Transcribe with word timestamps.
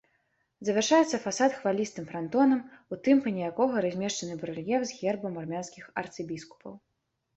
Завяршаецца 0.67 1.17
фасад 1.25 1.51
хвалістым 1.59 2.07
франтонам, 2.13 2.63
у 2.93 2.99
тымпане 3.07 3.41
якога 3.51 3.75
размешчаны 3.87 4.39
барэльеф 4.41 4.81
з 4.93 4.99
гербам 5.03 5.33
армянскіх 5.43 5.85
арцыбіскупаў. 6.05 6.73